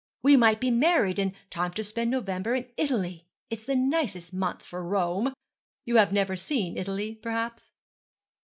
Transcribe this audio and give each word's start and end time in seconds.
We 0.23 0.35
might 0.35 0.59
be 0.59 0.71
married 0.71 1.19
in 1.19 1.35
time 1.51 1.73
to 1.73 1.83
spend 1.83 2.09
November 2.09 2.55
in 2.55 2.65
Italy. 2.75 3.27
It 3.51 3.59
is 3.59 3.65
the 3.65 3.75
nicest 3.75 4.33
month 4.33 4.63
for 4.63 4.83
Rome. 4.83 5.31
You 5.85 5.97
have 5.97 6.11
never 6.11 6.35
seen 6.35 6.75
Italy, 6.75 7.13
perhaps?' 7.21 7.71